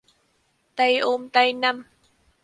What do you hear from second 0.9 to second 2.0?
ôm tay năm